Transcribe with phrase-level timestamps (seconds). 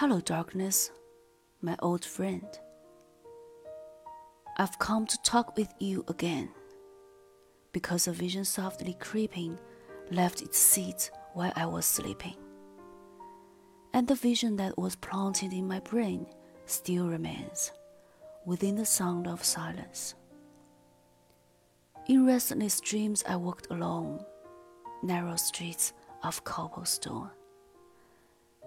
[0.00, 0.90] Hello, darkness,
[1.60, 2.48] my old friend.
[4.56, 6.48] I've come to talk with you again,
[7.72, 9.58] because a vision softly creeping
[10.10, 12.36] left its seat while I was sleeping.
[13.92, 16.24] And the vision that was planted in my brain
[16.64, 17.70] still remains
[18.46, 20.14] within the sound of silence.
[22.08, 24.24] In restless dreams, I walked along
[25.02, 27.28] narrow streets of cobblestone.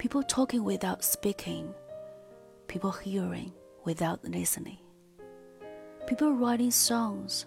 [0.00, 1.74] People talking without speaking,
[2.68, 3.52] people hearing
[3.84, 4.78] without listening,
[6.06, 7.44] people writing songs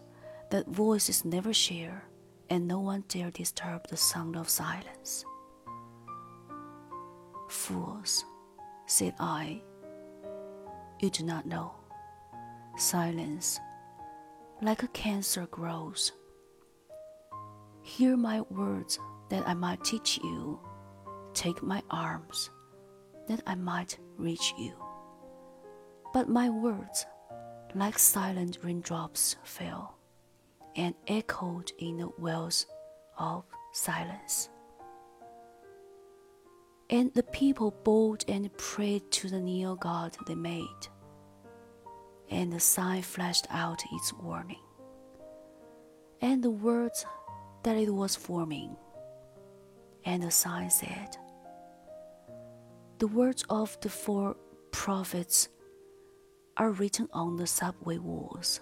[0.51, 2.03] that voices never share,
[2.51, 5.25] and no one dare disturb the sound of silence.
[7.49, 8.23] Fools,
[8.85, 9.59] said I,
[10.99, 11.73] you do not know.
[12.77, 13.59] Silence,
[14.61, 16.11] like a cancer, grows.
[17.81, 20.59] Hear my words that I might teach you
[21.33, 22.49] Take my arms,
[23.27, 24.73] that I might reach you.
[26.13, 27.05] But my words,
[27.73, 29.97] like silent raindrops, fell
[30.75, 32.65] and echoed in the wells
[33.17, 34.49] of silence.
[36.89, 40.87] And the people bowed and prayed to the near God they made.
[42.29, 44.61] And the sign flashed out its warning.
[46.21, 47.05] And the words
[47.63, 48.75] that it was forming.
[50.05, 51.17] And the sign said,
[53.03, 54.33] the words of the four
[54.71, 55.49] prophets
[56.55, 58.61] are written on the subway walls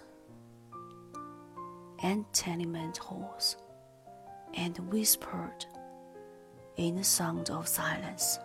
[2.02, 3.56] and tenement halls
[4.54, 5.64] and whispered
[6.76, 8.40] in the sound of silence.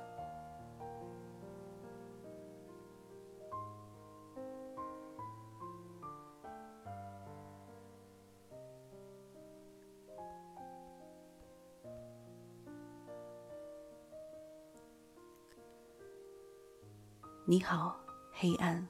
[17.50, 17.98] 你好，
[18.34, 18.86] 黑暗，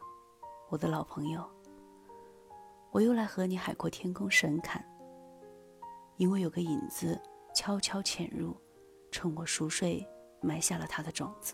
[0.70, 1.48] 我的老朋友。
[2.90, 4.84] 我又来和你海阔天空神侃，
[6.16, 7.22] 因为有个影子
[7.54, 8.60] 悄悄潜入，
[9.12, 10.04] 趁我熟睡
[10.42, 11.54] 埋下了它的种子。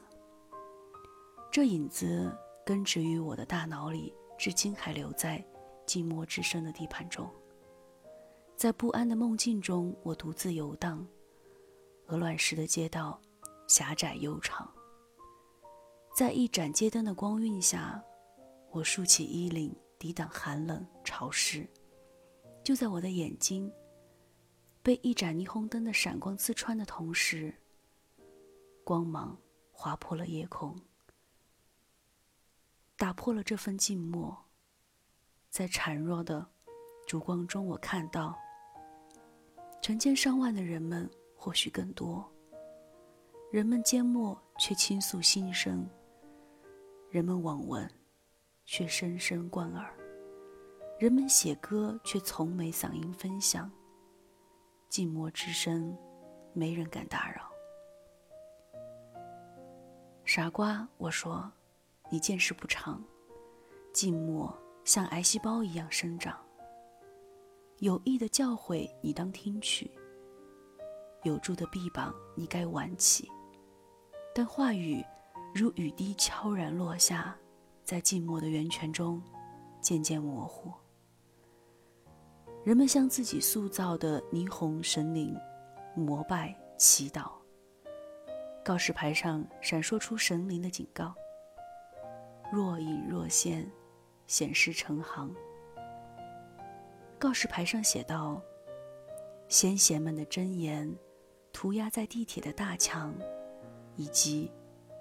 [1.52, 2.34] 这影子
[2.66, 5.46] 根植于我的大脑里，至今还留在
[5.86, 7.30] 寂寞之深的地盘中。
[8.56, 11.06] 在不安的梦境中，我独自游荡，
[12.08, 13.20] 鹅卵石的街道，
[13.68, 14.74] 狭窄悠长。
[16.14, 18.00] 在一盏街灯的光晕下，
[18.70, 21.68] 我竖起衣领抵挡寒冷潮湿。
[22.64, 23.72] 就在我的眼睛
[24.84, 27.52] 被一盏霓虹灯的闪光刺穿的同时，
[28.84, 29.36] 光芒
[29.72, 30.80] 划破了夜空，
[32.96, 34.38] 打破了这份静默。
[35.50, 36.48] 在孱弱的
[37.08, 38.38] 烛光中，我看到
[39.82, 42.24] 成千上万的人们，或许更多。
[43.52, 45.90] 人们缄默，却倾诉心声。
[47.14, 47.88] 人们罔闻，
[48.66, 49.86] 却声声贯耳；
[50.98, 53.72] 人们写歌，却从没嗓音分享。
[54.90, 55.96] 寂寞之声，
[56.54, 57.48] 没人敢打扰。
[60.26, 61.52] 傻瓜，我说，
[62.10, 63.00] 你见识不长。
[63.94, 64.52] 寂寞
[64.84, 66.44] 像癌细胞一样生长。
[67.78, 69.88] 有益的教诲，你当听取；
[71.22, 73.30] 有助的臂膀，你该挽起。
[74.34, 75.06] 但话语。
[75.54, 77.38] 如雨滴悄然落下，
[77.84, 79.22] 在静默的源泉中
[79.80, 80.72] 渐渐模糊。
[82.64, 85.38] 人们向自己塑造的霓虹神灵
[85.96, 87.32] 膜拜祈祷。
[88.64, 91.14] 告示牌上闪烁出神灵的警告：
[92.52, 93.70] 若隐若现，
[94.26, 95.32] 显示成行。
[97.20, 98.42] 告示牌上写道：
[99.48, 100.98] 先贤们的箴言，
[101.52, 103.14] 涂鸦在地铁的大墙，
[103.98, 104.50] 以及。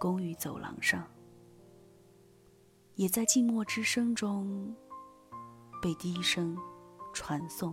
[0.03, 1.09] 公寓走廊上，
[2.97, 4.75] 也在静默之声中
[5.81, 6.59] 被低声
[7.15, 7.73] 传送。